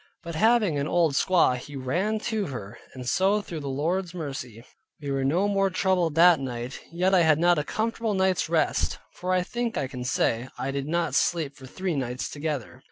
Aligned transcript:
But 0.23 0.33
having 0.33 0.79
an 0.79 0.87
old 0.87 1.13
squaw 1.13 1.55
he 1.57 1.75
ran 1.75 2.17
to 2.21 2.47
her; 2.47 2.79
and 2.95 3.07
so 3.07 3.39
through 3.39 3.59
the 3.59 3.67
Lord's 3.69 4.15
mercy, 4.15 4.63
we 4.99 5.11
were 5.11 5.23
no 5.23 5.47
more 5.47 5.69
troubled 5.69 6.15
that 6.15 6.39
night. 6.39 6.79
Yet 6.91 7.13
I 7.13 7.21
had 7.21 7.37
not 7.37 7.59
a 7.59 7.63
comfortable 7.63 8.15
night's 8.15 8.49
rest; 8.49 8.97
for 9.13 9.31
I 9.31 9.43
think 9.43 9.77
I 9.77 9.85
can 9.85 10.03
say, 10.03 10.49
I 10.57 10.71
did 10.71 10.87
not 10.87 11.13
sleep 11.13 11.55
for 11.55 11.67
three 11.67 11.95
nights 11.95 12.31
together. 12.31 12.79